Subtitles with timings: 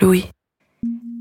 [0.00, 0.26] Louis.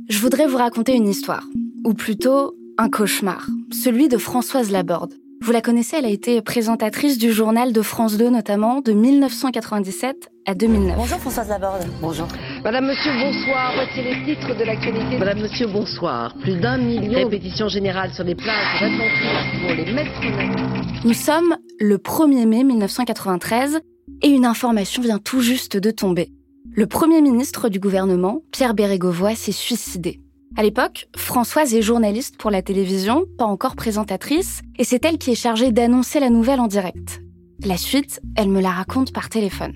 [0.07, 1.43] Je voudrais vous raconter une histoire,
[1.83, 5.13] ou plutôt un cauchemar, celui de Françoise Laborde.
[5.41, 10.29] Vous la connaissez, elle a été présentatrice du journal de France 2 notamment de 1997
[10.45, 10.95] à 2009.
[10.95, 11.87] Bonjour Françoise Laborde.
[12.01, 12.27] Bonjour.
[12.63, 13.73] Madame, monsieur, bonsoir.
[13.73, 15.17] Voici les titres de l'actualité.
[15.17, 16.35] Madame, monsieur, bonsoir.
[16.35, 21.57] Plus d'un million de répétitions générales sur les plages d'Atlantis pour les maîtres Nous sommes
[21.79, 23.79] le 1er mai 1993
[24.21, 26.31] et une information vient tout juste de tomber.
[26.77, 30.21] Le premier ministre du gouvernement, Pierre Bérégovoy, s'est suicidé.
[30.55, 35.31] À l'époque, Françoise est journaliste pour la télévision, pas encore présentatrice, et c'est elle qui
[35.31, 37.19] est chargée d'annoncer la nouvelle en direct.
[37.65, 39.73] La suite, elle me la raconte par téléphone.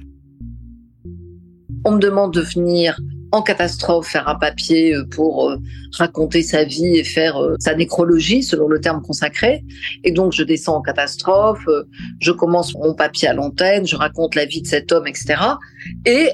[1.85, 2.99] On me demande de venir
[3.31, 5.57] en catastrophe faire un papier euh, pour euh,
[5.97, 9.63] raconter sa vie et faire euh, sa nécrologie selon le terme consacré.
[10.03, 11.65] Et donc je descends en catastrophe,
[12.19, 15.41] je commence mon papier à l'antenne, je raconte la vie de cet homme, etc.
[16.05, 16.29] Et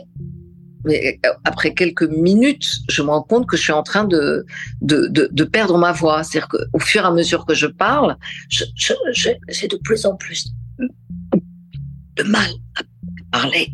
[0.88, 4.46] mais après quelques minutes, je me rends compte que je suis en train de,
[4.82, 6.24] de, de, perdre ma voix.
[6.24, 8.18] C'est-à-dire qu'au fur et à mesure que je parle,
[8.50, 10.48] j'ai de plus en plus
[12.16, 12.82] de mal à
[13.32, 13.70] parler.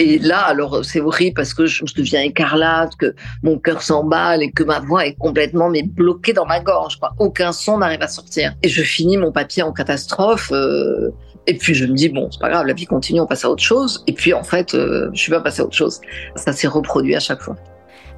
[0.00, 4.50] Et là, alors c'est horrible parce que je, deviens écarlate, que mon cœur s'emballe et
[4.50, 6.98] que ma voix est complètement bloquée dans ma gorge.
[7.18, 8.54] Aucun son n'arrive à sortir.
[8.62, 10.50] Et je finis mon papier en catastrophe.
[10.52, 11.10] Euh,
[11.46, 13.50] et puis je me dis bon, c'est pas grave, la vie continue, on passe à
[13.50, 14.02] autre chose.
[14.06, 16.00] Et puis en fait, euh, je suis pas passée à autre chose.
[16.36, 17.56] Ça s'est reproduit à chaque fois.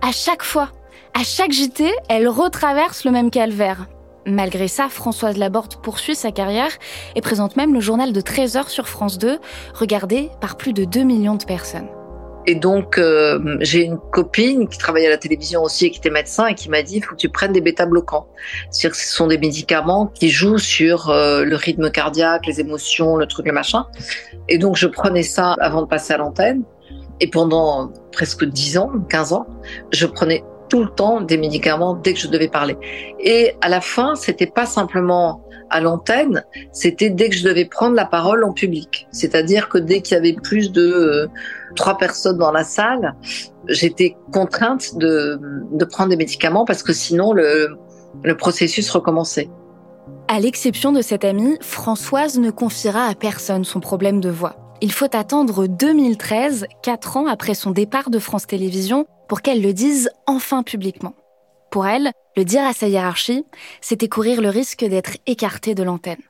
[0.02, 0.70] À chaque fois,
[1.14, 3.88] à chaque JT, elle retraverse le même calvaire.
[4.26, 6.72] Malgré ça, Françoise Laborde poursuit sa carrière
[7.14, 9.38] et présente même le journal de 13 heures sur France 2,
[9.72, 11.88] regardé par plus de 2 millions de personnes.
[12.46, 16.10] Et donc, euh, j'ai une copine qui travaille à la télévision aussi et qui était
[16.10, 18.28] médecin et qui m'a dit, il faut que tu prennes des bêta-bloquants.
[18.70, 23.16] C'est-à-dire que ce sont des médicaments qui jouent sur euh, le rythme cardiaque, les émotions,
[23.16, 23.86] le truc, le machin.
[24.48, 26.62] Et donc, je prenais ça avant de passer à l'antenne.
[27.18, 29.46] Et pendant presque 10 ans, 15 ans,
[29.90, 32.76] je prenais tout le temps des médicaments dès que je devais parler.
[33.20, 37.96] Et à la fin, c'était pas simplement à l'antenne, c'était dès que je devais prendre
[37.96, 39.08] la parole en public.
[39.10, 41.26] C'est-à-dire que dès qu'il y avait plus de euh,
[41.74, 43.14] trois personnes dans la salle,
[43.68, 45.40] j'étais contrainte de,
[45.90, 47.76] prendre des médicaments parce que sinon le,
[48.22, 49.48] le processus recommençait.
[50.28, 54.65] À l'exception de cette amie, Françoise ne confiera à personne son problème de voix.
[54.82, 59.72] Il faut attendre 2013, quatre ans après son départ de France Télévisions, pour qu'elle le
[59.72, 61.14] dise enfin publiquement.
[61.70, 63.44] Pour elle, le dire à sa hiérarchie,
[63.80, 66.20] c'était courir le risque d'être écartée de l'antenne.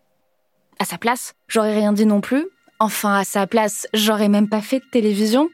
[0.79, 2.47] À sa place, j'aurais rien dit non plus.
[2.79, 5.49] Enfin, à sa place, j'aurais même pas fait de télévision.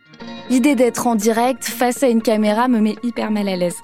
[0.50, 3.76] L'idée d'être en direct face à une caméra me met hyper mal à l'aise.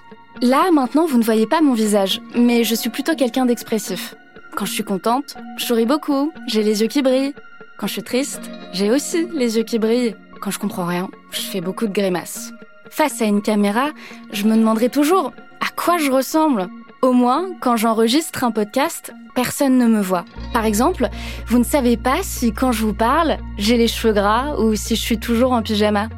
[0.42, 4.14] Là, maintenant, vous ne voyez pas mon visage, mais je suis plutôt quelqu'un d'expressif.
[4.54, 7.34] Quand je suis contente, je souris beaucoup, j'ai les yeux qui brillent.
[7.78, 10.16] Quand je suis triste, j'ai aussi les yeux qui brillent.
[10.40, 12.52] Quand je comprends rien, je fais beaucoup de grimaces.
[12.90, 13.90] Face à une caméra,
[14.32, 16.66] je me demanderai toujours à quoi je ressemble.
[17.02, 20.24] Au moins, quand j'enregistre un podcast, personne ne me voit.
[20.52, 21.08] Par exemple,
[21.46, 24.96] vous ne savez pas si quand je vous parle, j'ai les cheveux gras ou si
[24.96, 26.08] je suis toujours en pyjama.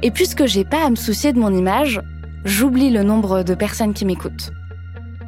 [0.00, 2.00] Et puisque j'ai pas à me soucier de mon image,
[2.46, 4.52] j'oublie le nombre de personnes qui m'écoutent.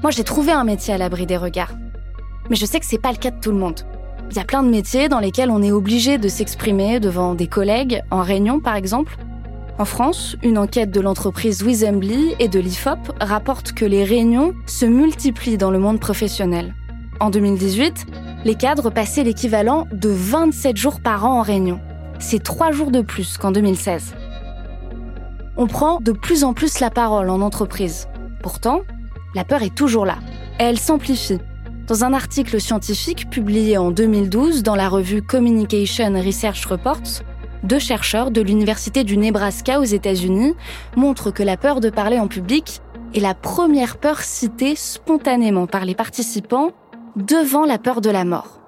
[0.00, 1.74] Moi, j'ai trouvé un métier à l'abri des regards.
[2.48, 3.84] Mais je sais que c'est pas le cas de tout le monde.
[4.30, 7.48] Il y a plein de métiers dans lesquels on est obligé de s'exprimer devant des
[7.48, 9.16] collègues, en réunion par exemple,
[9.80, 14.84] en France, une enquête de l'entreprise Wizembly et de l'IFOP rapporte que les réunions se
[14.84, 16.74] multiplient dans le monde professionnel.
[17.18, 18.04] En 2018,
[18.44, 21.80] les cadres passaient l'équivalent de 27 jours par an en réunion.
[22.18, 24.14] C'est trois jours de plus qu'en 2016.
[25.56, 28.06] On prend de plus en plus la parole en entreprise.
[28.42, 28.82] Pourtant,
[29.34, 30.18] la peur est toujours là.
[30.58, 31.38] elle s'amplifie.
[31.90, 37.24] Dans un article scientifique publié en 2012 dans la revue Communication Research Reports,
[37.64, 40.54] deux chercheurs de l'Université du Nebraska aux États-Unis
[40.94, 42.80] montrent que la peur de parler en public
[43.12, 46.70] est la première peur citée spontanément par les participants
[47.16, 48.60] devant la peur de la mort.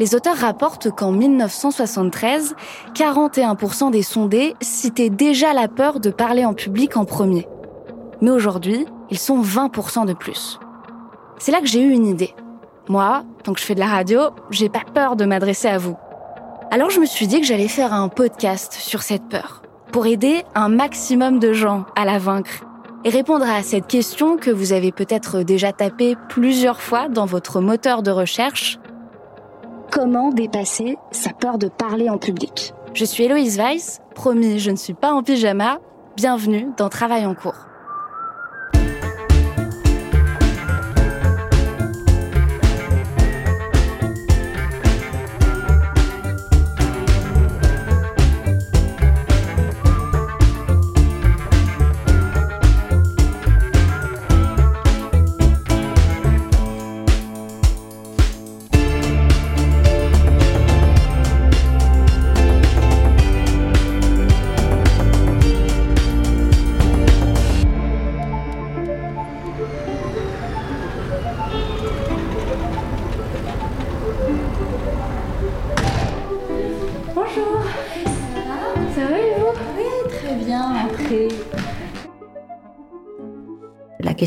[0.00, 2.56] Les auteurs rapportent qu'en 1973,
[2.92, 7.46] 41% des sondés citaient déjà la peur de parler en public en premier.
[8.20, 10.58] Mais aujourd'hui, ils sont 20% de plus.
[11.38, 12.34] C'est là que j'ai eu une idée.
[12.88, 14.20] Moi, tant que je fais de la radio,
[14.50, 15.96] j'ai pas peur de m'adresser à vous.
[16.70, 19.62] Alors je me suis dit que j'allais faire un podcast sur cette peur,
[19.92, 22.64] pour aider un maximum de gens à la vaincre
[23.04, 27.60] et répondre à cette question que vous avez peut-être déjà tapée plusieurs fois dans votre
[27.60, 28.78] moteur de recherche.
[29.90, 32.72] Comment dépasser sa peur de parler en public?
[32.94, 35.78] Je suis Héloïse Weiss, promis, je ne suis pas en pyjama.
[36.16, 37.67] Bienvenue dans Travail en cours.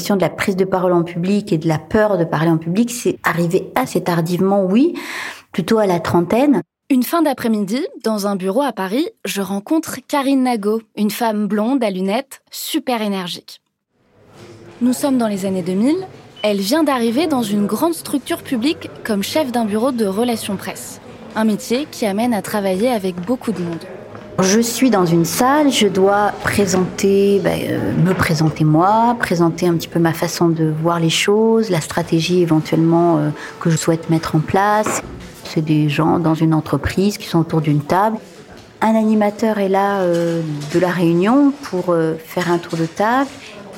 [0.02, 2.58] Question de la prise de parole en public et de la peur de parler en
[2.58, 4.96] public, c'est arrivé assez tardivement, oui,
[5.52, 6.64] plutôt à la trentaine.
[6.90, 11.84] Une fin d'après-midi, dans un bureau à Paris, je rencontre Karine Nago, une femme blonde
[11.84, 13.62] à lunettes, super énergique.
[14.82, 15.96] Nous sommes dans les années 2000.
[16.42, 21.00] Elle vient d'arriver dans une grande structure publique comme chef d'un bureau de relations presse.
[21.36, 23.86] Un métier qui amène à travailler avec beaucoup de monde.
[24.42, 29.76] Je suis dans une salle, je dois présenter, ben, euh, me présenter moi, présenter un
[29.76, 33.30] petit peu ma façon de voir les choses, la stratégie éventuellement euh,
[33.60, 35.04] que je souhaite mettre en place.
[35.44, 38.18] C'est des gens dans une entreprise qui sont autour d'une table.
[38.82, 40.42] Un animateur est là euh,
[40.74, 41.96] de la réunion pour
[42.26, 43.30] faire un tour de table,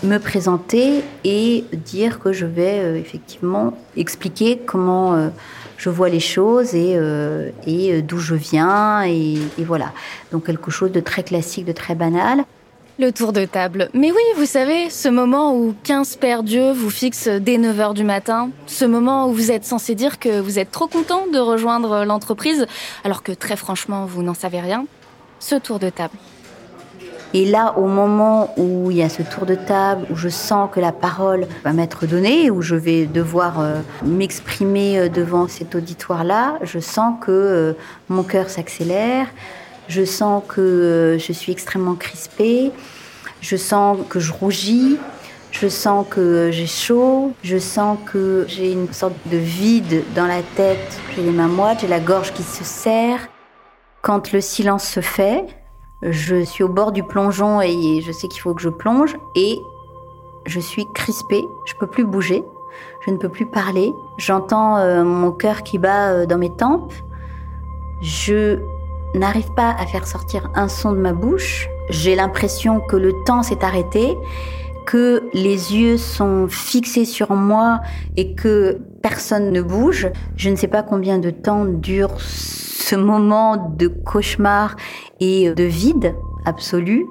[0.01, 5.29] me présenter et dire que je vais effectivement expliquer comment
[5.77, 9.91] je vois les choses et, euh, euh, d'où je viens et, et, voilà.
[10.31, 12.43] Donc quelque chose de très classique, de très banal.
[12.99, 13.89] Le tour de table.
[13.95, 18.03] Mais oui, vous savez, ce moment où 15 pères Dieu vous fixent dès 9h du
[18.03, 22.05] matin, ce moment où vous êtes censé dire que vous êtes trop content de rejoindre
[22.05, 22.67] l'entreprise,
[23.03, 24.85] alors que très franchement, vous n'en savez rien.
[25.39, 26.15] Ce tour de table.
[27.35, 30.69] Et là, au moment où il y a ce tour de table, où je sens
[30.71, 35.73] que la parole va m'être donnée, où je vais devoir euh, m'exprimer euh, devant cet
[35.73, 37.73] auditoire-là, je sens que euh,
[38.07, 39.25] mon cœur s'accélère,
[39.87, 42.71] je sens que je suis extrêmement crispée,
[43.41, 44.97] je sens que je rougis,
[45.49, 50.43] je sens que j'ai chaud, je sens que j'ai une sorte de vide dans la
[50.55, 53.27] tête, j'ai les mains moites, j'ai la gorge qui se serre.
[54.03, 55.45] Quand le silence se fait,
[56.03, 59.61] je suis au bord du plongeon et je sais qu'il faut que je plonge et
[60.45, 62.43] je suis crispée, je peux plus bouger,
[63.05, 66.93] je ne peux plus parler, j'entends euh, mon cœur qui bat euh, dans mes tempes,
[68.01, 68.59] je
[69.15, 73.43] n'arrive pas à faire sortir un son de ma bouche, j'ai l'impression que le temps
[73.43, 74.17] s'est arrêté,
[74.85, 77.79] que les yeux sont fixés sur moi
[78.17, 80.09] et que personne ne bouge.
[80.35, 84.75] Je ne sais pas combien de temps dure ce moment de cauchemar
[85.19, 86.15] et de vide
[86.45, 87.07] absolu.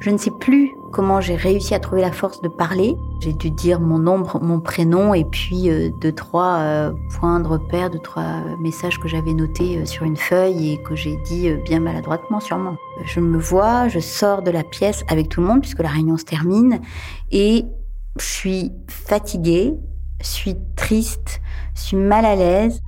[0.00, 2.94] Je ne sais plus comment j'ai réussi à trouver la force de parler.
[3.20, 7.48] J'ai dû dire mon nom, mon prénom et puis euh, deux, trois euh, points de
[7.48, 11.50] repère, deux, trois messages que j'avais notés euh, sur une feuille et que j'ai dit
[11.64, 12.76] bien maladroitement sûrement.
[13.06, 16.18] Je me vois, je sors de la pièce avec tout le monde puisque la réunion
[16.18, 16.80] se termine
[17.32, 17.64] et
[18.18, 19.74] je suis fatiguée,
[20.20, 21.40] je suis triste,
[21.74, 22.80] je suis mal à l'aise.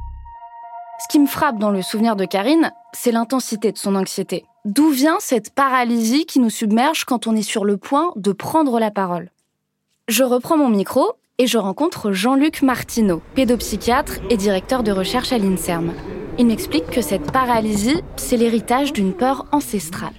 [0.98, 4.44] Ce qui me frappe dans le souvenir de Karine, c'est l'intensité de son anxiété.
[4.64, 8.80] D'où vient cette paralysie qui nous submerge quand on est sur le point de prendre
[8.80, 9.30] la parole?
[10.08, 15.38] Je reprends mon micro et je rencontre Jean-Luc Martineau, pédopsychiatre et directeur de recherche à
[15.38, 15.92] l'INSERM.
[16.38, 20.14] Il m'explique que cette paralysie, c'est l'héritage d'une peur ancestrale.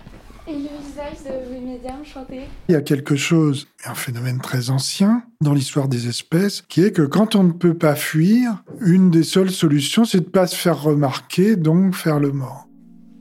[2.69, 6.91] Il y a quelque chose, un phénomène très ancien dans l'histoire des espèces, qui est
[6.91, 10.47] que quand on ne peut pas fuir, une des seules solutions, c'est de ne pas
[10.47, 12.67] se faire remarquer, donc faire le mort.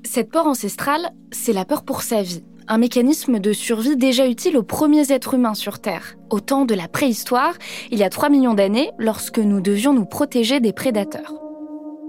[0.04, 4.56] Cette peur ancestrale, c'est la peur pour sa vie, un mécanisme de survie déjà utile
[4.56, 7.54] aux premiers êtres humains sur Terre, au temps de la préhistoire,
[7.90, 11.45] il y a 3 millions d'années, lorsque nous devions nous protéger des prédateurs.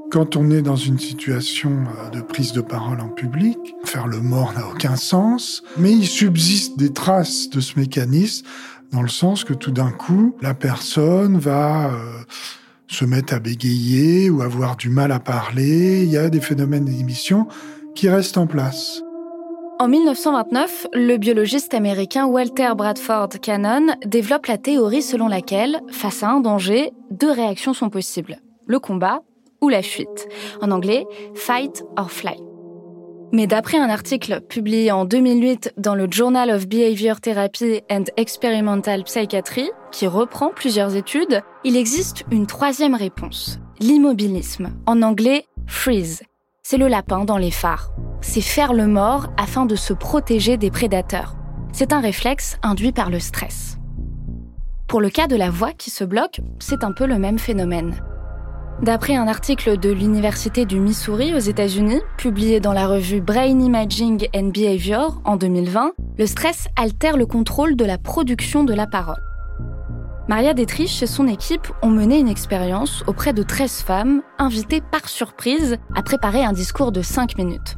[0.10, 4.22] Quand on est dans une situation euh, de prise de parole en public, faire le
[4.22, 8.46] mort n'a aucun sens, mais il subsiste des traces de ce mécanisme
[8.94, 12.24] dans le sens que tout d'un coup, la personne va euh,
[12.88, 16.04] se mettre à bégayer ou avoir du mal à parler.
[16.04, 17.48] Il y a des phénomènes d'émission
[17.94, 19.02] qui restent en place.
[19.80, 26.30] En 1929, le biologiste américain Walter Bradford Cannon développe la théorie selon laquelle, face à
[26.30, 28.38] un danger, deux réactions sont possibles.
[28.66, 29.22] Le combat
[29.62, 30.28] ou la fuite.
[30.62, 32.38] En anglais, fight or fly.
[33.34, 39.04] Mais d'après un article publié en 2008 dans le Journal of Behavior Therapy and Experimental
[39.04, 43.60] Psychiatry, qui reprend plusieurs études, il existe une troisième réponse.
[43.80, 44.70] L'immobilisme.
[44.86, 46.24] En anglais, freeze.
[46.64, 47.92] C'est le lapin dans les phares.
[48.22, 51.36] C'est faire le mort afin de se protéger des prédateurs.
[51.74, 53.78] C'est un réflexe induit par le stress.
[54.88, 58.02] Pour le cas de la voix qui se bloque, c'est un peu le même phénomène.
[58.82, 64.28] D'après un article de l'Université du Missouri aux États-Unis, publié dans la revue Brain Imaging
[64.36, 69.22] and Behavior en 2020, le stress altère le contrôle de la production de la parole.
[70.28, 75.10] Maria Détriche et son équipe ont mené une expérience auprès de 13 femmes invitées par
[75.10, 77.78] surprise à préparer un discours de 5 minutes.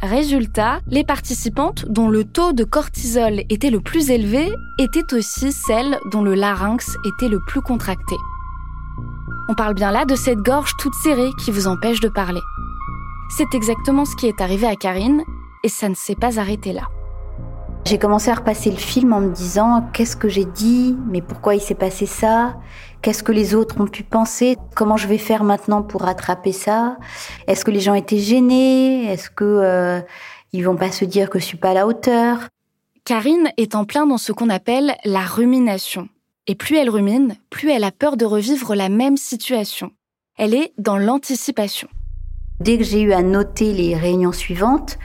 [0.00, 5.98] Résultat, les participantes dont le taux de cortisol était le plus élevé étaient aussi celles
[6.12, 8.14] dont le larynx était le plus contracté.
[9.46, 12.40] On parle bien là de cette gorge toute serrée qui vous empêche de parler.
[13.36, 15.22] C'est exactement ce qui est arrivé à Karine
[15.62, 16.88] et ça ne s'est pas arrêté là.
[17.84, 21.54] J'ai commencé à repasser le film en me disant qu'est-ce que j'ai dit, mais pourquoi
[21.54, 22.56] il s'est passé ça,
[23.02, 26.96] qu'est-ce que les autres ont pu penser, comment je vais faire maintenant pour rattraper ça,
[27.46, 30.00] est-ce que les gens étaient gênés, est-ce que euh,
[30.54, 32.48] ils vont pas se dire que je suis pas à la hauteur?
[33.04, 36.08] Karine est en plein dans ce qu'on appelle la rumination.
[36.46, 39.92] Et plus elle rumine, plus elle a peur de revivre la même situation.
[40.36, 41.88] Elle est dans l'anticipation.
[42.60, 44.98] Dès que j'ai eu à noter les réunions suivantes,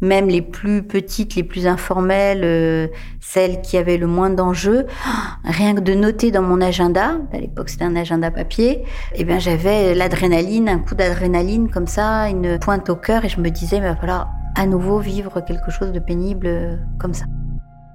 [0.00, 2.88] même les plus petites, les plus informelles, euh,
[3.20, 4.86] celles qui avaient le moins d'enjeux,
[5.44, 8.82] rien que de noter dans mon agenda, à l'époque c'était un agenda papier,
[9.14, 13.38] eh bien j'avais l'adrénaline, un coup d'adrénaline comme ça, une pointe au cœur et je
[13.38, 17.26] me disais, il va falloir à nouveau vivre quelque chose de pénible euh, comme ça.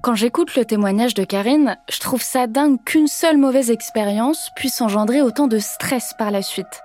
[0.06, 4.80] Quand j'écoute le témoignage de Karine, je trouve ça dingue qu'une seule mauvaise expérience puisse
[4.80, 6.80] engendrer autant de stress par la suite.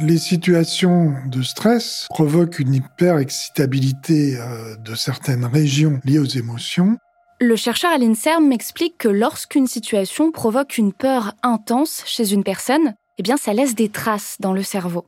[0.00, 6.98] Les situations de stress provoquent une hyperexcitabilité euh, de certaines régions liées aux émotions.
[7.40, 12.94] Le chercheur à l'INSERM m'explique que lorsqu'une situation provoque une peur intense chez une personne,
[13.18, 15.06] eh bien ça laisse des traces dans le cerveau.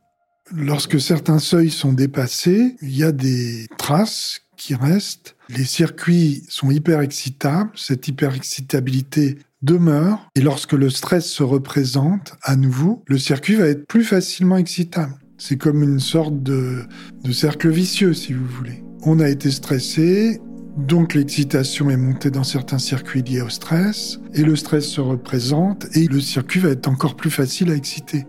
[0.53, 5.35] Lorsque certains seuils sont dépassés, il y a des traces qui restent.
[5.55, 7.71] Les circuits sont hyper excitables.
[7.75, 10.31] Cette hyperexcitabilité demeure.
[10.35, 15.15] Et lorsque le stress se représente à nouveau, le circuit va être plus facilement excitable.
[15.37, 16.85] C'est comme une sorte de,
[17.23, 18.83] de cercle vicieux, si vous voulez.
[19.03, 20.41] On a été stressé,
[20.77, 25.87] donc l'excitation est montée dans certains circuits liés au stress, et le stress se représente,
[25.97, 28.25] et le circuit va être encore plus facile à exciter.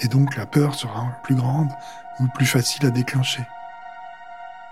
[0.00, 1.68] Et donc la peur sera plus grande
[2.20, 3.42] ou plus facile à déclencher.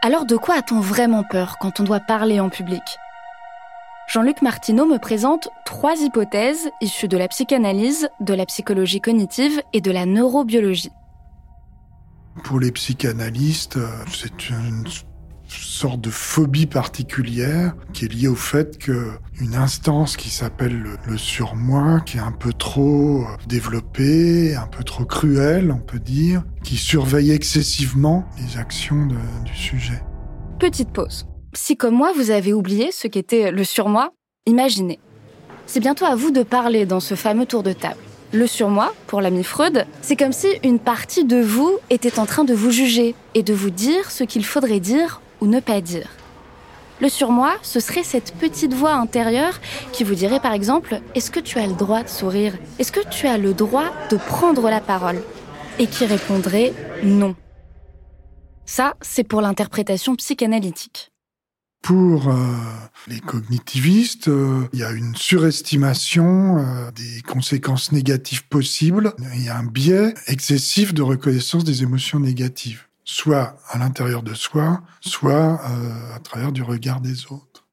[0.04, 2.82] Alors de quoi a-t-on vraiment peur quand on doit parler en public?
[4.08, 9.80] Jean-Luc Martineau me présente trois hypothèses issues de la psychanalyse, de la psychologie cognitive et
[9.80, 10.90] de la neurobiologie.
[12.42, 14.88] Pour les psychanalystes, euh, c'est une
[15.60, 21.18] sorte de phobie particulière qui est liée au fait que une instance qui s'appelle le,
[21.18, 26.42] surmoi, qui est un peu trop euh, développée, un peu trop cruelle, on peut dire,
[26.62, 29.06] qui surveille excessivement les actions
[29.44, 30.02] du sujet.
[30.58, 31.26] Petite pause.
[31.54, 34.12] Si comme moi vous avez oublié ce qu'était le surmoi,
[34.46, 35.00] imaginez.
[35.66, 38.00] C'est bientôt à vous de parler dans ce fameux tour de table.
[38.32, 42.44] Le surmoi, pour l'ami Freud, c'est comme si une partie de vous était en train
[42.44, 46.08] de vous juger et de vous dire ce qu'il faudrait dire ou ne pas dire.
[47.00, 49.60] Le surmoi, ce serait cette petite voix intérieure
[49.92, 52.54] qui vous dirait par exemple Est-ce que tu as le droit de sourire?
[52.78, 55.20] Est-ce que tu as le droit de prendre la parole?
[55.80, 56.72] Et qui répondrait
[57.02, 57.34] Non.
[58.66, 61.10] Ça, c'est pour l'interprétation psychanalytique.
[61.82, 62.36] Pour euh,
[63.08, 69.12] les cognitivistes, euh, il y a une surestimation euh, des conséquences négatives possibles.
[69.34, 74.34] Il y a un biais excessif de reconnaissance des émotions négatives soit à l'intérieur de
[74.34, 77.66] soi, soit euh, à travers du regard des autres.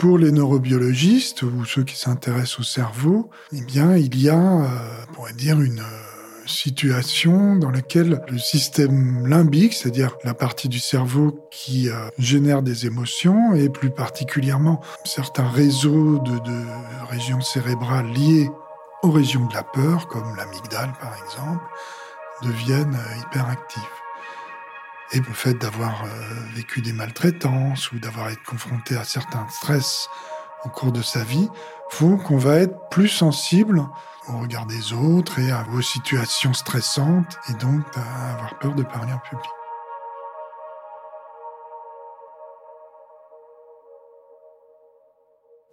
[0.00, 5.60] Pour les neurobiologistes ou ceux qui s'intéressent au cerveau, eh il y a, euh, dire,
[5.60, 11.88] une euh, situation dans laquelle le système limbique, c'est-à-dire la partie du cerveau qui
[12.18, 18.50] génère des émotions, et plus particulièrement certains réseaux de régions cérébrales liées
[19.02, 21.64] aux régions de la peur, comme l'amygdale par exemple,
[22.42, 24.02] deviennent euh, hyperactifs.
[25.12, 26.08] Et le fait d'avoir euh,
[26.54, 30.08] vécu des maltraitances ou d'avoir été confronté à certains stress
[30.64, 31.48] au cours de sa vie
[31.90, 33.82] font qu'on va être plus sensible
[34.28, 39.12] au regard des autres et vos situations stressantes et donc à avoir peur de parler
[39.12, 39.63] en public.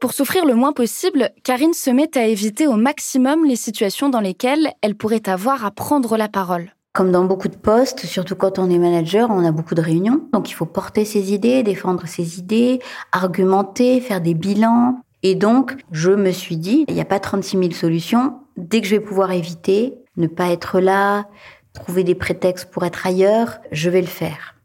[0.02, 4.20] Pour souffrir le moins possible, Karine se met à éviter au maximum les situations dans
[4.20, 6.74] lesquelles elle pourrait avoir à prendre la parole.
[6.92, 10.28] Comme dans beaucoup de postes, surtout quand on est manager, on a beaucoup de réunions.
[10.34, 12.80] Donc il faut porter ses idées, défendre ses idées,
[13.12, 15.00] argumenter, faire des bilans.
[15.22, 18.40] Et donc, je me suis dit, il n'y a pas 36 000 solutions.
[18.58, 21.28] Dès que je vais pouvoir éviter, ne pas être là,
[21.74, 24.56] trouver des prétextes pour être ailleurs, je vais le faire.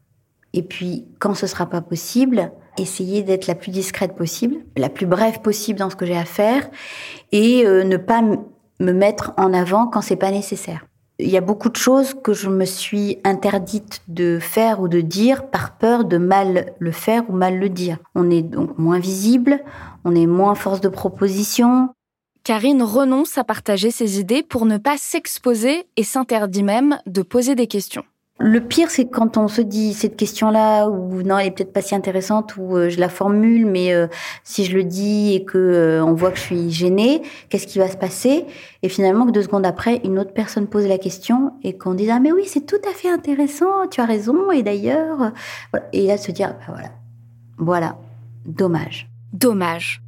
[0.53, 5.05] Et puis, quand ce sera pas possible, essayer d'être la plus discrète possible, la plus
[5.05, 6.69] brève possible dans ce que j'ai à faire,
[7.31, 10.85] et euh, ne pas me mettre en avant quand c'est pas nécessaire.
[11.19, 15.01] Il y a beaucoup de choses que je me suis interdite de faire ou de
[15.01, 17.97] dire par peur de mal le faire ou mal le dire.
[18.13, 19.59] On est donc moins visible,
[20.05, 21.89] on est moins force de proposition.
[22.43, 27.55] Karine renonce à partager ses idées pour ne pas s'exposer et s'interdit même de poser
[27.55, 28.03] des questions.
[28.39, 31.81] Le pire, c'est quand on se dit cette question-là, ou non, elle est peut-être pas
[31.81, 34.07] si intéressante, ou euh, je la formule, mais euh,
[34.43, 37.79] si je le dis et que euh, on voit que je suis gênée, qu'est-ce qui
[37.79, 38.45] va se passer?
[38.83, 42.11] Et finalement, que deux secondes après, une autre personne pose la question et qu'on dise
[42.11, 44.51] ah mais oui, c'est tout à fait intéressant, tu as raison.
[44.51, 45.31] Et d'ailleurs,
[45.91, 46.91] et là se dire ah, bah, voilà,
[47.57, 47.97] voilà,
[48.45, 49.09] dommage.
[49.33, 50.03] Dommage.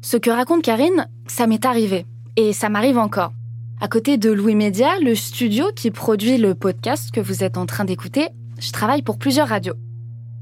[0.00, 2.06] Ce que raconte Karine, ça m'est arrivé
[2.36, 3.32] et ça m'arrive encore.
[3.78, 7.66] À côté de Louis Média, le studio qui produit le podcast que vous êtes en
[7.66, 8.28] train d'écouter,
[8.58, 9.74] je travaille pour plusieurs radios.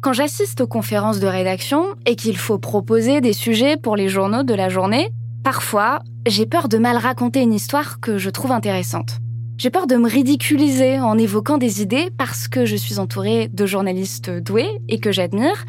[0.01, 4.45] Quand j'assiste aux conférences de rédaction et qu'il faut proposer des sujets pour les journaux
[4.45, 5.11] de la journée,
[5.43, 5.99] parfois,
[6.29, 9.19] j'ai peur de mal raconter une histoire que je trouve intéressante.
[9.59, 13.67] J'ai peur de me ridiculiser en évoquant des idées parce que je suis entourée de
[13.67, 15.65] journalistes doués et que j'admire.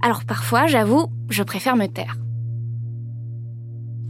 [0.00, 2.16] Alors parfois, j'avoue, je préfère me taire.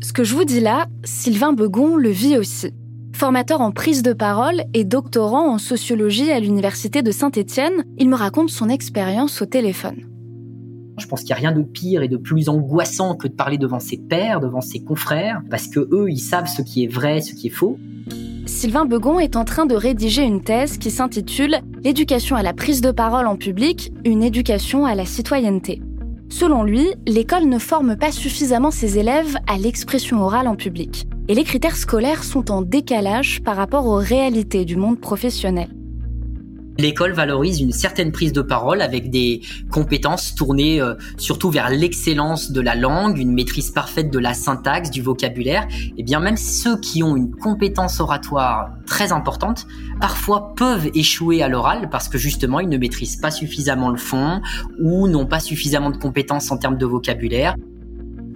[0.01, 2.73] Ce que je vous dis là, Sylvain Begon le vit aussi.
[3.15, 8.17] Formateur en prise de parole et doctorant en sociologie à l'université de Saint-Étienne, il me
[8.17, 9.99] raconte son expérience au téléphone.
[10.99, 13.57] Je pense qu'il n'y a rien de pire et de plus angoissant que de parler
[13.57, 17.21] devant ses pairs, devant ses confrères, parce que eux, ils savent ce qui est vrai,
[17.21, 17.79] ce qui est faux.
[18.47, 22.81] Sylvain Begon est en train de rédiger une thèse qui s'intitule L'éducation à la prise
[22.81, 25.81] de parole en public, une éducation à la citoyenneté.
[26.31, 31.35] Selon lui, l'école ne forme pas suffisamment ses élèves à l'expression orale en public et
[31.35, 35.69] les critères scolaires sont en décalage par rapport aux réalités du monde professionnel.
[36.77, 42.51] L'école valorise une certaine prise de parole avec des compétences tournées euh, surtout vers l'excellence
[42.51, 45.69] de la langue, une maîtrise parfaite de la syntaxe, du vocabulaire.
[45.97, 49.69] Et bien même ceux qui ont une compétence oratoire très importante,
[50.01, 54.41] parfois peuvent échouer à l'oral parce que justement ils ne maîtrisent pas suffisamment le fond
[54.81, 57.55] ou n'ont pas suffisamment de compétences en termes de vocabulaire.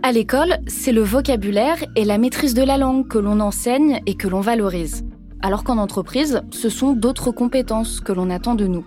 [0.05, 4.15] À l'école, c'est le vocabulaire et la maîtrise de la langue que l'on enseigne et
[4.15, 5.05] que l'on valorise.
[5.43, 8.87] Alors qu'en entreprise, ce sont d'autres compétences que l'on attend de nous.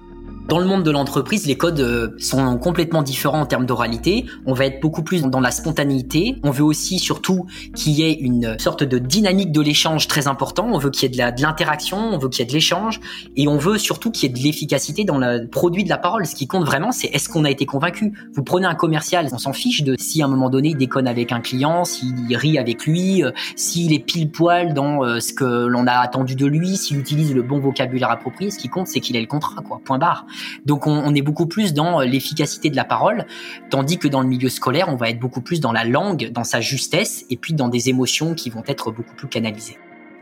[0.51, 4.25] Dans le monde de l'entreprise, les codes euh, sont complètement différents en termes d'oralité.
[4.45, 6.35] On va être beaucoup plus dans la spontanéité.
[6.43, 10.67] On veut aussi surtout qu'il y ait une sorte de dynamique de l'échange très important.
[10.69, 12.99] On veut qu'il y ait de l'interaction, on veut qu'il y ait de l'échange,
[13.37, 16.25] et on veut surtout qu'il y ait de l'efficacité dans le produit de la parole.
[16.25, 18.11] Ce qui compte vraiment, c'est est-ce qu'on a été convaincu?
[18.33, 21.07] Vous prenez un commercial, on s'en fiche de si à un moment donné il déconne
[21.07, 25.31] avec un client, s'il rit avec lui, euh, s'il est pile poil dans euh, ce
[25.31, 28.51] que l'on a attendu de lui, s'il utilise le bon vocabulaire approprié.
[28.51, 29.79] Ce qui compte, c'est qu'il ait le contrat, quoi.
[29.85, 30.25] Point barre.
[30.65, 33.25] Donc on, est beaucoup plus dans euh, l'efficacité de la parole,
[33.69, 36.43] tandis que dans le milieu scolaire, on va être beaucoup plus dans la langue, dans
[36.43, 39.77] sa justesse, et puis dans des émotions qui vont être beaucoup plus canalisées.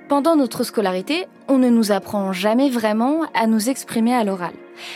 [0.07, 4.53] Pendant notre scolarité, on ne nous apprend jamais vraiment à nous exprimer à l'oral.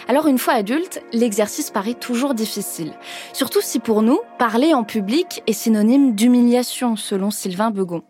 [0.08, 2.94] Alors une fois adulte, l'exercice paraît toujours difficile.
[3.32, 8.02] Surtout si pour nous, parler en public est synonyme d'humiliation, selon Sylvain Begon.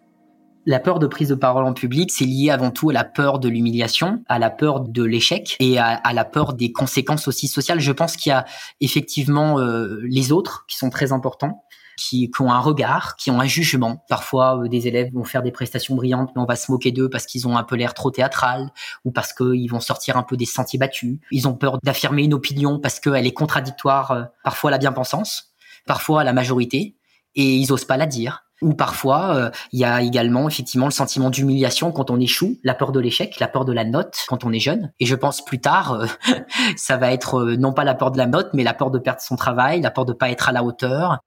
[0.66, 3.40] La peur de prise de parole en public, c'est lié avant tout à la peur
[3.40, 7.82] de l'humiliation, à la peur de l'échec et à, la peur des conséquences aussi sociales.
[7.82, 8.46] Je pense qu'il y a
[8.80, 11.64] effectivement euh, les autres qui sont très importants.
[11.96, 14.04] Qui, ont un regard, qui ont un jugement.
[14.10, 17.08] Parfois, euh, des élèves vont faire des prestations brillantes, mais on va se moquer d'eux
[17.08, 18.72] parce qu'ils ont un peu l'air trop théâtral
[19.06, 21.20] ou parce qu'ils vont sortir un peu des sentiers battus.
[21.30, 25.54] Ils ont peur d'affirmer une opinion parce qu'elle est contradictoire euh, parfois à la bien-pensance,
[25.86, 26.98] parfois à la majorité,
[27.36, 28.44] et ils osent pas la dire.
[28.64, 32.74] Ou parfois, euh, il y a également effectivement le sentiment d'humiliation quand on échoue, la
[32.74, 34.94] peur de l'échec, la peur de la note quand on est jeune.
[35.02, 36.06] Et je pense plus tard, euh,
[36.78, 39.00] ça va être euh, non pas la peur de la note, mais la peur de
[39.00, 41.20] perdre son travail, la peur de pas être à la hauteur.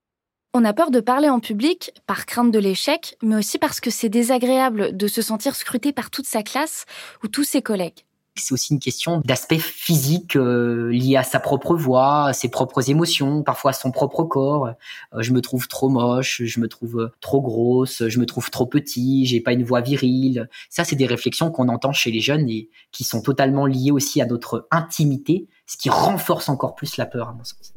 [0.55, 3.91] On a peur de parler en public par crainte de l'échec, mais aussi parce que
[3.91, 6.87] c'est désagréable de se sentir scruté par toute sa classe
[7.23, 8.06] ou tous ses collègues
[8.37, 12.91] c'est aussi une question d'aspect physique euh, lié à sa propre voix, à ses propres
[12.91, 14.69] émotions, parfois à son propre corps.
[15.15, 18.51] Euh, je me trouve trop moche, je me trouve euh, trop grosse, je me trouve
[18.51, 20.49] trop petit, j'ai pas une voix virile.
[20.71, 24.21] Ça, c'est des réflexions qu'on entend chez les jeunes et qui sont totalement liées aussi
[24.21, 27.76] à notre intimité, ce qui renforce encore plus la peur, à mon sens.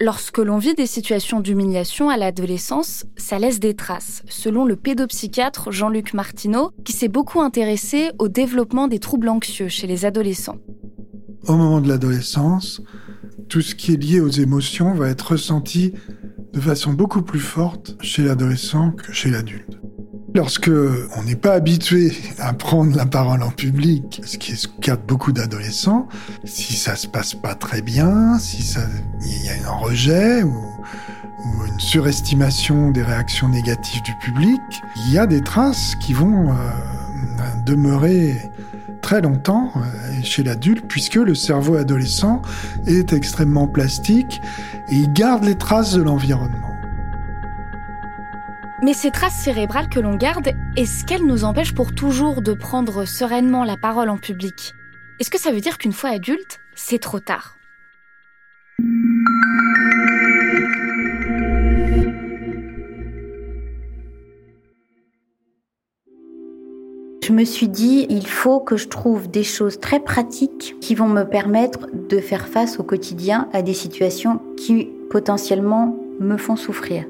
[0.00, 5.70] Lorsque l'on vit des situations d'humiliation à l'adolescence, ça laisse des traces, selon le pédopsychiatre
[5.70, 10.58] Jean-Luc Martineau, qui s'est beaucoup intéressé au développement des troubles anxieux chez les adolescents.
[11.46, 12.82] Au moment de l'adolescence,
[13.48, 15.92] tout ce qui est lié aux émotions va être ressenti
[16.52, 19.78] de façon beaucoup plus forte chez l'adolescent que chez l'adulte.
[20.34, 20.70] Lorsque
[21.16, 25.30] on n'est pas habitué à prendre la parole en public, ce qui est de beaucoup
[25.30, 26.08] d'adolescents,
[26.42, 28.80] si ça se passe pas très bien, si ça,
[29.20, 34.60] il y a un rejet ou, ou, une surestimation des réactions négatives du public,
[35.06, 36.54] il y a des traces qui vont euh,
[37.64, 38.50] demeurer
[39.02, 39.80] très longtemps euh,
[40.24, 42.42] chez l'adulte puisque le cerveau adolescent
[42.86, 44.40] est extrêmement plastique
[44.88, 46.73] et il garde les traces de l'environnement.
[48.84, 53.06] Mais ces traces cérébrales que l'on garde, est-ce qu'elles nous empêchent pour toujours de prendre
[53.06, 54.74] sereinement la parole en public?
[55.18, 57.56] Est-ce que ça veut dire qu'une fois adulte, c'est trop tard?
[67.22, 71.08] Je me suis dit, il faut que je trouve des choses très pratiques qui vont
[71.08, 77.06] me permettre de faire face au quotidien à des situations qui potentiellement me font souffrir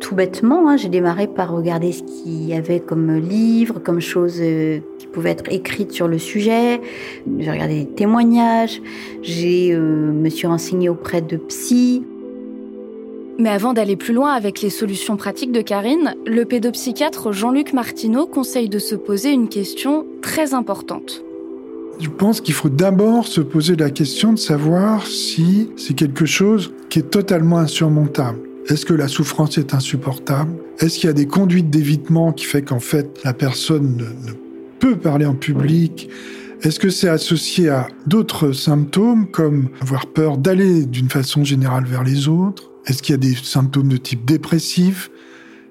[0.00, 4.38] tout bêtement, hein, j'ai démarré par regarder ce qu'il y avait comme livres, comme choses
[4.40, 6.80] euh, qui pouvaient être écrites sur le sujet.
[7.38, 8.82] J'ai regardé des témoignages,
[9.22, 12.02] j'ai euh, me suis renseignée auprès de psy.
[13.38, 18.26] Mais avant d'aller plus loin avec les solutions pratiques de Karine, le pédopsychiatre Jean-Luc Martineau
[18.26, 21.22] conseille de se poser une question très importante.
[22.00, 26.72] Je pense qu'il faut d'abord se poser la question de savoir si c'est quelque chose
[26.88, 28.49] qui est totalement insurmontable.
[28.70, 30.52] Est-ce que la souffrance est insupportable?
[30.78, 34.32] Est-ce qu'il y a des conduites d'évitement qui fait qu'en fait la personne ne,
[34.78, 36.08] peut parler en public?
[36.62, 42.04] Est-ce que c'est associé à d'autres symptômes comme avoir peur d'aller d'une façon générale vers
[42.04, 42.70] les autres?
[42.86, 45.10] Est-ce qu'il y a des symptômes de type dépressif?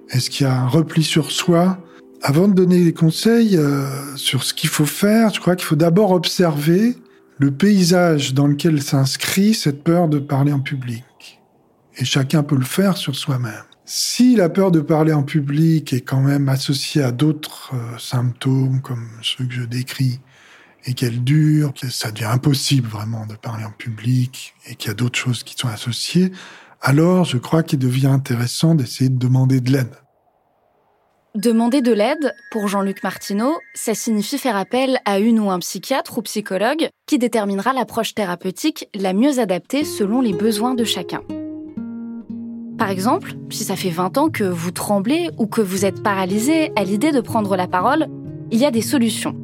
[0.09, 1.77] Est-ce qu'il y a un repli sur soi?
[2.21, 3.85] Avant de donner des conseils euh,
[4.17, 6.97] sur ce qu'il faut faire, je crois qu'il faut d'abord observer
[7.37, 11.05] le paysage dans lequel s'inscrit cette peur de parler en public
[11.99, 13.63] et chacun peut le faire sur soi-même.
[13.85, 18.81] Si la peur de parler en public est quand même associée à d'autres euh, symptômes
[18.81, 20.19] comme ceux que je décris,
[20.85, 24.91] et qu'elle dure, que ça devient impossible vraiment de parler en public, et qu'il y
[24.91, 26.31] a d'autres choses qui sont associées,
[26.81, 29.95] alors je crois qu'il devient intéressant d'essayer de demander de l'aide.
[31.35, 36.17] Demander de l'aide, pour Jean-Luc Martineau, ça signifie faire appel à une ou un psychiatre
[36.17, 41.21] ou psychologue qui déterminera l'approche thérapeutique la mieux adaptée selon les besoins de chacun.
[42.79, 46.71] Par exemple, si ça fait 20 ans que vous tremblez ou que vous êtes paralysé
[46.77, 48.07] à l'idée de prendre la parole,
[48.51, 49.35] il y a des solutions.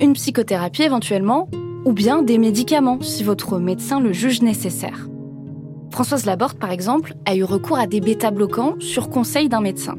[0.00, 1.48] Une psychothérapie éventuellement,
[1.84, 5.08] ou bien des médicaments si votre médecin le juge nécessaire.
[5.92, 9.94] Françoise Laborde, par exemple, a eu recours à des bêta-bloquants sur conseil d'un médecin.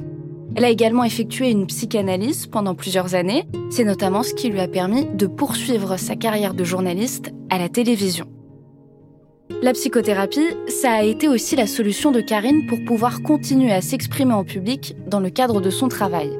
[0.55, 3.45] Elle a également effectué une psychanalyse pendant plusieurs années.
[3.69, 7.69] C'est notamment ce qui lui a permis de poursuivre sa carrière de journaliste à la
[7.69, 8.27] télévision.
[9.61, 14.33] La psychothérapie, ça a été aussi la solution de Karine pour pouvoir continuer à s'exprimer
[14.33, 16.31] en public dans le cadre de son travail.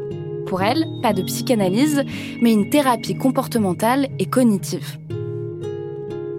[0.48, 2.04] Pour elle, pas de psychanalyse,
[2.42, 4.98] mais une thérapie comportementale et cognitive.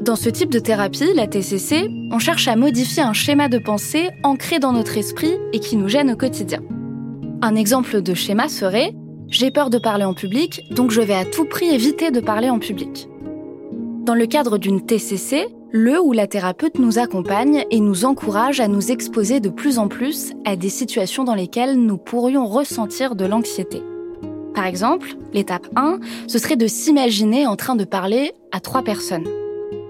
[0.02, 4.11] Dans ce type de thérapie, la TCC, on cherche à modifier un schéma de pensée
[4.24, 6.61] ancré dans notre esprit et qui nous gêne au quotidien.
[7.40, 8.92] Un exemple de schéma serait
[9.28, 12.50] J'ai peur de parler en public, donc je vais à tout prix éviter de parler
[12.50, 13.08] en public.
[14.04, 18.68] Dans le cadre d'une TCC, le ou la thérapeute nous accompagne et nous encourage à
[18.68, 23.24] nous exposer de plus en plus à des situations dans lesquelles nous pourrions ressentir de
[23.24, 23.82] l'anxiété.
[24.54, 29.26] Par exemple, l'étape 1, ce serait de s'imaginer en train de parler à trois personnes.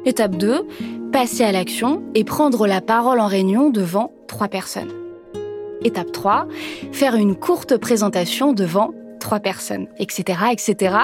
[0.04, 0.68] Étape 2,
[1.10, 4.92] passer à l'action et prendre la parole en réunion devant trois personnes.
[5.82, 6.46] Étape 3,
[6.92, 10.94] faire une courte présentation devant trois personnes, etc., etc.,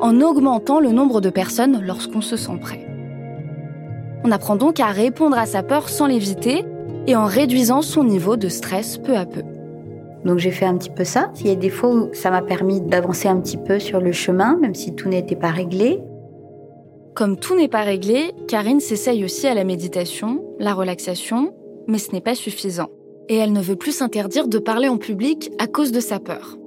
[0.00, 2.87] en augmentant le nombre de personnes lorsqu'on se sent prêt.
[4.28, 6.62] On apprend donc à répondre à sa peur sans l'éviter
[7.06, 9.40] et en réduisant son niveau de stress peu à peu.
[10.26, 11.32] Donc j'ai fait un petit peu ça.
[11.40, 14.12] Il y a des fois où ça m'a permis d'avancer un petit peu sur le
[14.12, 15.98] chemin, même si tout n'était pas réglé.
[17.14, 21.54] Comme tout n'est pas réglé, Karine s'essaye aussi à la méditation, la relaxation,
[21.86, 22.90] mais ce n'est pas suffisant.
[23.30, 26.57] Et elle ne veut plus s'interdire de parler en public à cause de sa peur.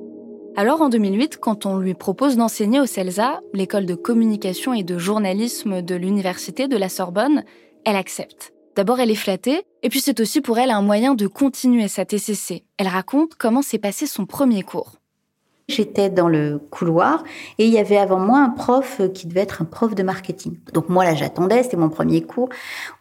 [0.57, 4.97] Alors en 2008, quand on lui propose d'enseigner au CELSA, l'école de communication et de
[4.97, 7.45] journalisme de l'université de la Sorbonne,
[7.85, 8.53] elle accepte.
[8.75, 12.03] D'abord, elle est flattée, et puis c'est aussi pour elle un moyen de continuer sa
[12.03, 12.65] TCC.
[12.77, 14.97] Elle raconte comment s'est passé son premier cours.
[15.69, 17.23] J'étais dans le couloir
[17.57, 20.57] et il y avait avant moi un prof qui devait être un prof de marketing.
[20.73, 22.49] Donc moi là j'attendais, c'était mon premier cours.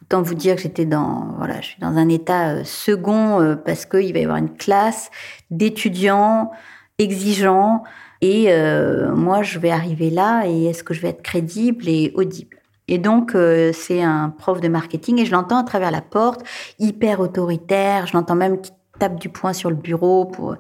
[0.03, 3.57] Autant vous dire que j'étais dans voilà, je suis dans un état euh, second euh,
[3.57, 5.11] parce qu'il va y avoir une classe
[5.51, 6.53] d'étudiants
[7.01, 7.83] exigeants
[8.21, 12.13] et euh, moi je vais arriver là et est-ce que je vais être crédible et
[12.15, 12.57] audible.
[12.93, 13.37] Et donc,
[13.73, 16.43] c'est un prof de marketing et je l'entends à travers la porte,
[16.81, 18.09] hyper autoritaire.
[18.09, 20.57] Je l'entends même qui tape du poing sur le bureau pour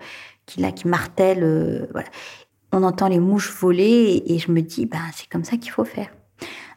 [0.50, 1.42] qui là qui martèle.
[1.42, 2.08] Euh, voilà.
[2.72, 5.84] On entend les mouches voler et, je me dis, ben c'est comme ça qu'il faut
[5.84, 6.08] faire.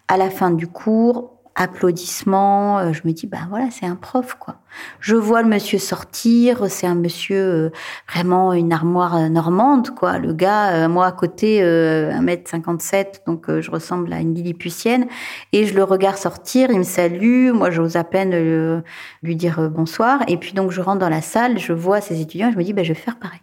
[0.08, 2.80] À la fin du cours, applaudissements.
[2.80, 4.56] Euh, je me dis, ben voilà, c'est un prof, quoi.
[5.00, 7.70] Je vois le monsieur sortir, c'est un monsieur euh,
[8.12, 10.18] vraiment une armoire euh, normande, quoi.
[10.18, 15.06] Le gas, moi à côté, 1m57, donc je ressemble à une Lilliputienne.
[15.52, 18.84] Et je le regarde sortir, il me salue, moi j'ose à peine
[19.22, 20.22] lui dire bonsoir.
[20.28, 22.74] Et puis donc je rentre dans la salle, je vois ces étudiants, je me dis,
[22.74, 23.43] ben je vais faire pareil.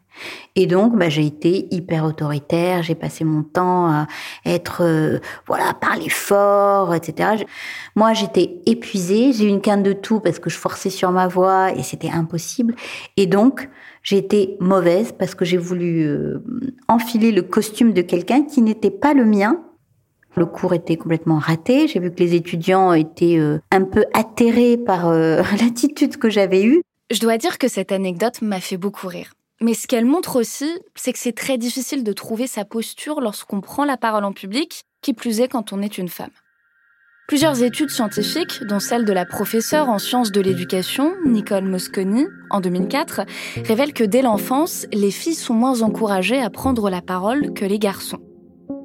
[0.61, 2.83] Et donc, bah, j'ai été hyper autoritaire.
[2.83, 4.07] J'ai passé mon temps à
[4.45, 7.47] être, euh, voilà, parler fort, etc.
[7.97, 9.33] Moi, j'étais épuisée.
[9.33, 12.11] J'ai eu une quinte de tout parce que je forçais sur ma voix et c'était
[12.11, 12.75] impossible.
[13.17, 13.71] Et donc,
[14.03, 16.45] j'ai été mauvaise parce que j'ai voulu euh,
[16.89, 19.63] enfiler le costume de quelqu'un qui n'était pas le mien.
[20.37, 21.89] Le cours était complètement raté.
[21.89, 25.11] J'ai vu que les étudiants étaient euh, un peu atterrés par
[25.59, 26.83] l'attitude que j'avais eue.
[27.11, 29.33] Je dois dire que cette anecdote m'a fait beaucoup rire.
[29.63, 33.61] Mais ce qu'elle montre aussi, c'est que c'est très difficile de trouver sa posture lorsqu'on
[33.61, 36.31] prend la parole en public, qui plus est quand on est une femme.
[37.29, 42.61] Plusieurs études scientifiques, dont celle de la professeure en sciences de l'éducation, Nicole Mosconi, en
[42.61, 43.21] 2004,
[43.65, 47.79] révèlent que dès l'enfance, les filles sont moins encouragées à prendre la parole que les
[47.79, 48.19] garçons.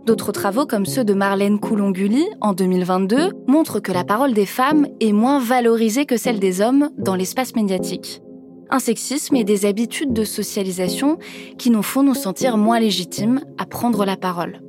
[0.06, 4.88] D'autres travaux, comme ceux de Marlène Coulonguli, en 2022, montrent que la parole des femmes
[5.00, 8.22] est moins valorisée que celle des hommes dans l'espace médiatique
[8.70, 11.18] un sexisme et des habitudes de socialisation
[11.58, 14.62] qui nous font nous sentir moins légitimes à prendre la parole.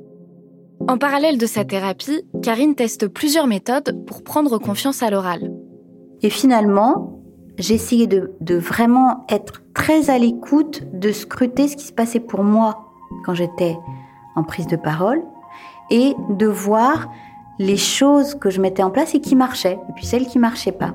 [0.87, 5.51] En parallèle de sa thérapie, Karine teste plusieurs méthodes pour prendre confiance à l'oral.
[6.21, 7.19] Et finalement,
[7.57, 12.43] j'ai essayé de, vraiment être très à l'écoute, de scruter ce qui se passait pour
[12.43, 12.91] moi
[13.25, 13.77] quand j'étais
[14.35, 15.23] en prise de parole
[15.89, 17.09] et de voir
[17.59, 20.71] les choses que je mettais en place et qui marchaient, et puis celles qui marchaient
[20.71, 20.93] pas.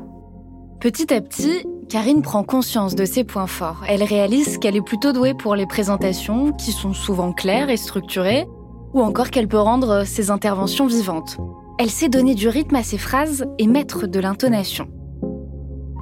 [0.82, 3.84] Petit à petit, Karine prend conscience de ses points forts.
[3.86, 8.48] Elle réalise qu'elle est plutôt douée pour les présentations, qui sont souvent claires et structurées,
[8.92, 11.38] ou encore qu'elle peut rendre ses interventions vivantes.
[11.78, 14.88] Elle sait donner du rythme à ses phrases et mettre de l'intonation.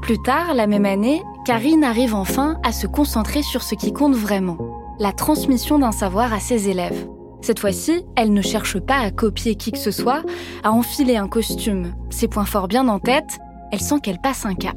[0.00, 4.14] Plus tard, la même année, Karine arrive enfin à se concentrer sur ce qui compte
[4.14, 4.56] vraiment,
[4.98, 7.06] la transmission d'un savoir à ses élèves.
[7.42, 10.22] Cette fois-ci, elle ne cherche pas à copier qui que ce soit,
[10.64, 11.92] à enfiler un costume.
[12.08, 13.40] Ses points forts bien en tête,
[13.72, 14.76] elle sent qu'elle passe un cap.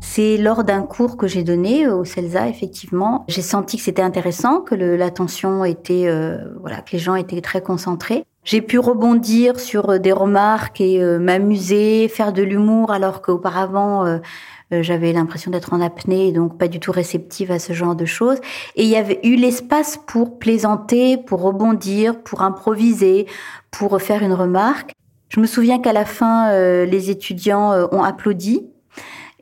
[0.00, 3.24] C'est lors d'un cours que j'ai donné au CELSA, effectivement.
[3.26, 7.62] J'ai senti que c'était intéressant, que l'attention était, euh, voilà, que les gens étaient très
[7.62, 8.24] concentrés.
[8.44, 14.20] J'ai pu rebondir sur euh, des remarques et euh, m'amuser, faire de l'humour, alors qu'auparavant,
[14.70, 18.38] j'avais l'impression d'être en apnée, donc pas du tout réceptive à ce genre de choses.
[18.76, 23.26] Et il y avait eu l'espace pour plaisanter, pour rebondir, pour improviser,
[23.70, 24.92] pour faire une remarque.
[25.28, 28.68] Je me souviens qu'à la fin, les étudiants ont applaudi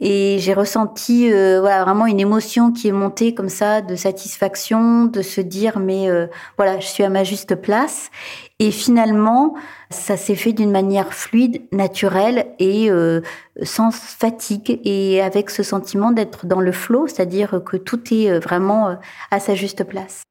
[0.04, 5.04] et j'ai ressenti euh, voilà vraiment une émotion qui est montée comme ça de satisfaction,
[5.04, 8.10] de se dire mais euh, voilà je suis à ma juste place.
[8.58, 9.54] Et finalement
[9.90, 13.20] ça s'est fait d'une manière fluide, naturelle et euh,
[13.62, 18.96] sans fatigue et avec ce sentiment d'être dans le flot, c'est-à-dire que tout est vraiment
[19.30, 20.24] à sa juste place.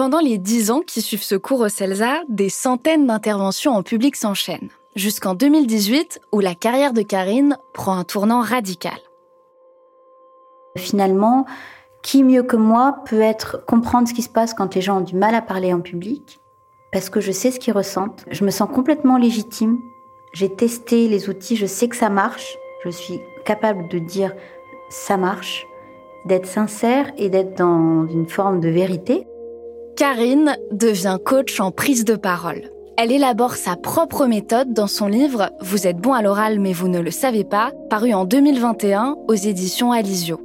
[0.00, 4.16] Pendant les dix ans qui suivent ce cours au CELSA, des centaines d'interventions en public
[4.16, 8.98] s'enchaînent jusqu'en 2018 où la carrière de Karine prend un tournant radical.
[10.78, 11.44] Finalement,
[12.02, 13.22] qui mieux que moi peut
[13.66, 16.40] comprendre ce qui se passe quand les gens ont du mal à parler en public?
[16.92, 18.24] Parce que je sais ce qu'ils ressentent.
[18.30, 19.78] Je me sens complètement légitime.
[20.32, 22.56] J'ai testé les outils, je sais que ça marche.
[22.86, 24.32] Je suis capable de dire
[24.88, 25.66] ça marche,
[26.24, 29.26] d'être sincère et d'être dans une forme de vérité.
[29.96, 32.62] Karine devient coach en prise de parole.
[32.96, 36.88] Elle élabore sa propre méthode dans son livre Vous êtes bon à l'oral mais vous
[36.88, 40.40] ne le savez pas, paru en 2021 aux éditions Alizio.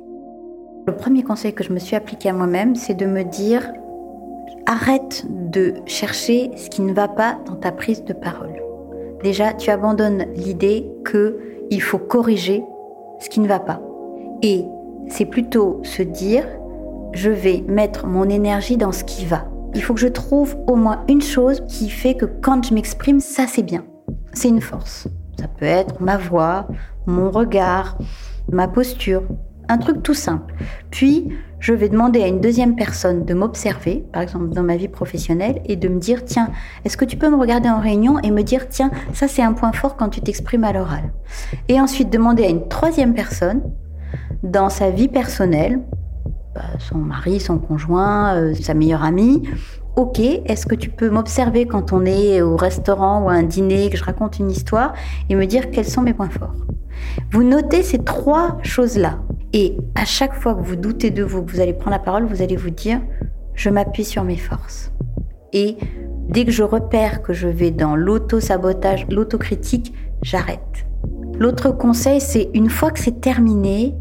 [0.88, 3.71] Le premier conseil que je me suis appliqué à moi-même, c'est de me dire
[4.65, 8.62] arrête de chercher ce qui ne va pas dans ta prise de parole.
[9.23, 11.39] Déjà, tu abandonnes l'idée que
[11.71, 12.63] il faut corriger
[13.19, 13.81] ce qui ne va pas.
[14.41, 14.65] Et
[15.08, 16.45] c'est plutôt se dire
[17.15, 20.75] je vais mettre mon énergie dans ce qui va il faut que je trouve au
[20.75, 23.86] moins une chose qui fait que quand je m'exprime, ça c'est bien.
[24.34, 25.08] C'est une force.
[25.38, 26.67] Ça peut être ma voix,
[27.06, 27.97] mon regard,
[28.51, 29.23] ma posture.
[29.67, 30.54] Un truc tout simple.
[30.91, 31.28] Puis,
[31.60, 35.62] je vais demander à une deuxième personne de m'observer, par exemple dans ma vie professionnelle,
[35.65, 36.51] et de me dire, tiens,
[36.86, 39.54] est-ce que tu peux me regarder en réunion et me dire, tiens, ça c'est un
[39.54, 41.12] point fort quand tu t'exprimes à l'oral.
[41.67, 43.62] Et ensuite demander à une troisième personne,
[44.43, 45.82] dans sa vie personnelle,
[46.80, 49.44] son mari, son conjoint, euh, sa meilleure amie,
[49.96, 53.89] Ok, est-ce que tu peux m'observer quand on est au restaurant ou à un dîner,
[53.89, 54.94] que je raconte une histoire,
[55.30, 56.54] et me dire quels sont mes points forts?
[57.32, 59.20] Vous notez ces trois choses-là.
[59.54, 62.26] Et à chaque fois que vous doutez de vous, que vous allez prendre la parole,
[62.26, 63.00] vous allez vous dire,
[63.54, 64.91] je m'appuie sur mes forces.
[65.54, 65.78] Et
[66.28, 70.86] dès que je repère que je vais dans l'auto-sabotage, l'autocritique, j'arrête.
[71.39, 73.96] L'autre conseil, c'est une fois que c'est terminé,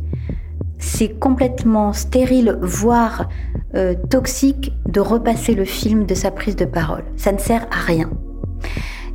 [0.84, 3.28] c'est complètement stérile, voire
[3.74, 7.04] euh, toxique de repasser le film de sa prise de parole.
[7.16, 8.10] Ça ne sert à rien.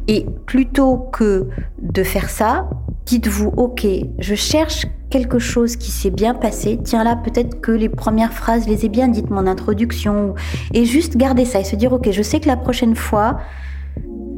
[0.08, 1.48] Et plutôt que
[1.80, 2.68] de faire ça,
[3.06, 3.86] dites-vous, ok,
[4.18, 6.80] je cherche quelque chose qui s'est bien passé.
[6.84, 10.34] Tiens là, peut-être que les premières phrases les ai bien dites, mon introduction.
[10.74, 13.38] Et juste garder ça et se dire, ok, je sais que la prochaine fois,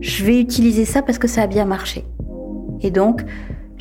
[0.02, 2.06] je vais utiliser ça parce que ça a bien marché.
[2.82, 3.24] Et donc,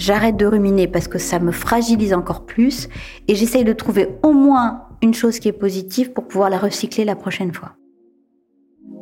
[0.00, 2.88] j'arrête de ruminer parce que ça me fragilise encore plus
[3.28, 7.04] et j'essaye de trouver au moins une chose qui est positive pour pouvoir la recycler
[7.04, 7.72] la prochaine fois.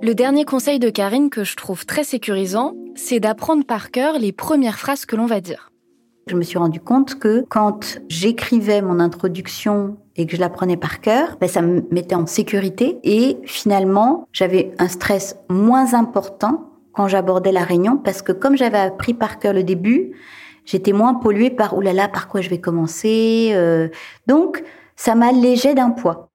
[0.02, 4.32] Le dernier conseil de Karine que je trouve très sécurisant, c'est d'apprendre par cœur les
[4.32, 5.72] premières phrases que l'on va dire.
[6.28, 10.76] Je me suis rendu compte que quand j'écrivais mon introduction et que je la prenais
[10.76, 16.70] par cœur, ben ça me mettait en sécurité et finalement j'avais un stress moins important
[16.92, 20.12] quand j'abordais la réunion parce que comme j'avais appris par cœur le début,
[20.68, 23.50] j'étais moins polluée par oulala là, par quoi je vais commencer.
[23.52, 23.88] Euh.
[24.26, 24.62] donc
[24.96, 26.30] ça m'allégeait d'un poids.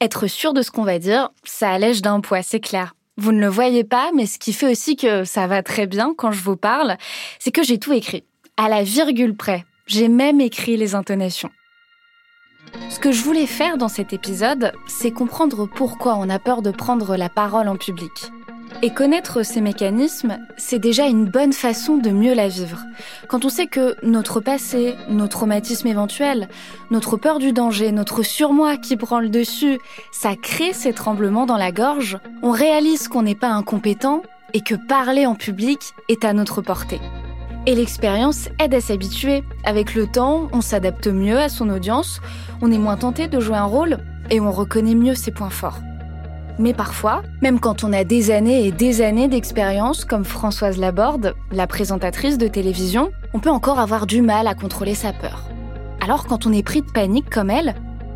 [0.00, 2.94] Être sûr de ce qu'on va dire, ça allège d'un poids, c'est clair.
[3.16, 6.14] Vous ne le voyez pas, mais ce qui fait aussi que ça va très bien
[6.16, 6.96] quand je vous parle,
[7.40, 8.24] c'est que j'ai tout écrit,
[8.56, 9.64] à la virgule près.
[9.86, 11.50] J'ai même écrit les intonations.
[12.90, 16.70] Ce que je voulais faire dans cet épisode, c'est comprendre pourquoi on a peur de
[16.70, 18.30] prendre la parole en public.
[18.82, 22.84] Et connaître ces mécanismes, c'est déjà une bonne façon de mieux la vivre.
[23.26, 26.48] Quand on sait que notre passé, nos traumatismes éventuels,
[26.90, 29.78] notre peur du danger, notre surmoi qui prend le dessus,
[30.12, 34.22] ça crée ces tremblements dans la gorge, on réalise qu'on n'est pas incompétent
[34.54, 37.00] et que parler en public est à notre portée.
[37.66, 39.42] Et l'expérience aide à s'habituer.
[39.64, 42.20] Avec le temps, on s'adapte mieux à son audience,
[42.62, 43.98] on est moins tenté de jouer un rôle
[44.30, 45.80] et on reconnaît mieux ses points forts.
[46.58, 51.34] Mais parfois, même quand on a des années et des années d'expérience, comme Françoise Laborde,
[51.52, 55.44] la présentatrice de télévision, on peut encore avoir du mal à contrôler sa peur.
[56.00, 57.74] Alors quand on est pris de panique comme elle,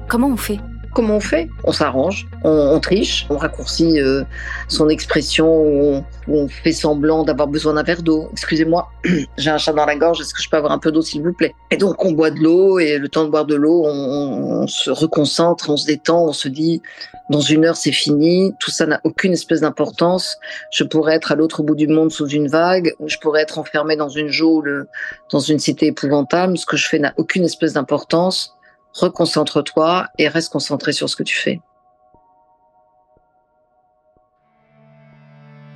[0.09, 0.59] comment on fait?
[0.95, 1.49] Comment on fait?
[1.65, 4.25] On s'arrange, on, triche, on raccourcit euh,
[4.69, 8.29] son expression, on, on fait semblant d'avoir besoin d'un verre d'eau.
[8.33, 8.91] Excusez-moi,
[9.39, 11.23] j'ai un chat dans la gorge, est-ce que je peux avoir un peu d'eau s'il
[11.23, 11.55] vous plaît?
[11.71, 14.67] Et donc on boit de l'eau et le temps de boire de l'eau, on, on,
[14.67, 16.83] se reconcentre, on se détend, on se dit
[17.31, 20.37] dans une heure c'est fini, tout ça n'a aucune espèce d'importance.
[20.73, 23.97] Je pourrais être à l'autre bout du monde sous une vague, je pourrais être enfermé
[23.97, 24.87] dans une geôle,
[25.31, 26.59] dans une cité épouvantable.
[26.59, 28.55] Ce que je fais n'a aucune espèce d'importance
[28.95, 31.61] reconcentre-toi et reste concentré sur ce que tu fais.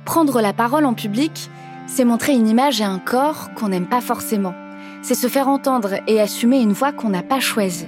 [0.05, 1.49] Prendre la parole en public,
[1.85, 4.53] c'est montrer une image et un corps qu'on n'aime pas forcément.
[5.01, 7.87] C'est se faire entendre et assumer une voix qu'on n'a pas choisie.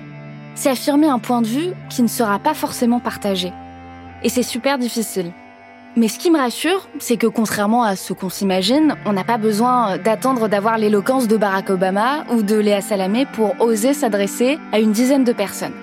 [0.56, 3.54] C'est affirmer un point de vue qui ne sera pas forcément partagé.
[4.24, 5.32] Et c'est super difficile.
[6.00, 9.38] Mais ce qui me rassure, c'est que contrairement à ce qu'on s'imagine, on n'a pas
[9.38, 14.80] besoin d'attendre d'avoir l'éloquence de Barack Obama ou de Léa Salamé pour oser s'adresser à
[14.80, 15.74] une dizaine de personnes.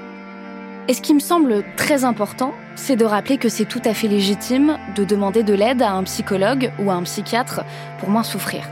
[0.88, 4.08] Et ce qui me semble très important, c'est de rappeler que c'est tout à fait
[4.08, 7.60] légitime de demander de l'aide à un psychologue ou à un psychiatre
[8.00, 8.62] pour moins souffrir.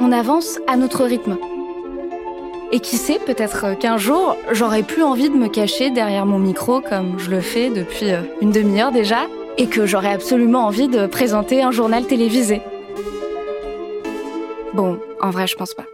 [0.00, 1.38] On avance à notre rythme.
[2.74, 6.80] Et qui sait, peut-être qu'un jour, j'aurai plus envie de me cacher derrière mon micro
[6.80, 9.26] comme je le fais depuis euh, une demi-heure déjà,
[9.58, 12.62] et que j'aurai absolument envie de présenter un journal télévisé.
[14.72, 15.84] Bon, en vrai, je pense pas.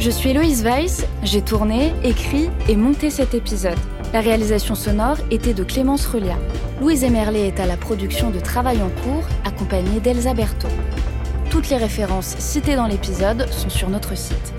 [0.00, 3.78] Je suis Héloïse Weiss, j'ai tourné, écrit et monté cet épisode.
[4.12, 6.36] La réalisation sonore était de Clémence Relia.
[6.80, 10.68] Louise Emerlet est à la production de Travail en cours, accompagnée d'Elsa Berthaud.
[11.60, 14.54] Toutes les références citées dans l'épisode sont sur notre site.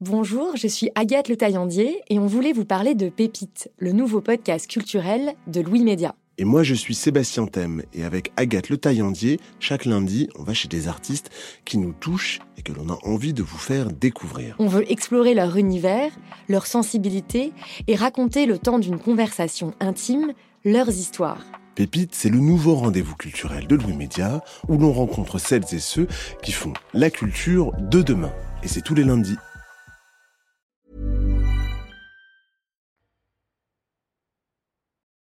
[0.00, 4.20] Bonjour, je suis Agathe Le Taillandier et on voulait vous parler de Pépite, le nouveau
[4.20, 6.16] podcast culturel de Louis Média.
[6.36, 7.84] Et moi, je suis Sébastien Thème.
[7.94, 11.30] Et avec Agathe Le Taillandier, chaque lundi, on va chez des artistes
[11.64, 14.56] qui nous touchent et que l'on a envie de vous faire découvrir.
[14.58, 16.10] On veut explorer leur univers,
[16.48, 17.52] leur sensibilité
[17.86, 20.32] et raconter le temps d'une conversation intime
[20.64, 21.44] leurs histoires
[21.78, 26.08] Pépite, c'est le nouveau rendez-vous culturel de Louis Média où l'on rencontre celles et ceux
[26.42, 28.32] qui font la culture de demain.
[28.64, 29.36] Et c'est tous les lundis.